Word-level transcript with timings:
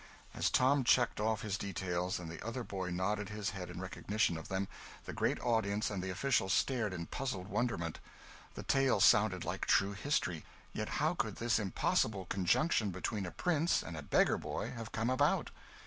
As 0.33 0.49
Tom 0.49 0.83
checked 0.83 1.19
off 1.19 1.43
his 1.43 1.59
details, 1.59 2.17
and 2.17 2.27
the 2.27 2.43
other 2.43 2.63
boy 2.63 2.89
nodded 2.89 3.29
his 3.29 3.51
head 3.51 3.69
in 3.69 3.79
recognition 3.79 4.35
of 4.35 4.47
them, 4.47 4.67
the 5.05 5.13
great 5.13 5.39
audience 5.41 5.91
and 5.91 6.01
the 6.01 6.09
officials 6.09 6.53
stared 6.53 6.91
in 6.91 7.05
puzzled 7.05 7.45
wonderment; 7.49 7.99
the 8.55 8.63
tale 8.63 8.99
sounded 8.99 9.45
like 9.45 9.67
true 9.67 9.93
history, 9.93 10.43
yet 10.73 10.89
how 11.05 11.13
could 11.13 11.35
this 11.35 11.59
impossible 11.59 12.25
conjunction 12.25 12.89
between 12.89 13.27
a 13.27 13.31
prince 13.31 13.83
and 13.83 13.95
a 13.95 14.01
beggar 14.01 14.39
boy 14.39 14.71
have 14.71 14.91
come 14.91 15.11
about? 15.11 15.51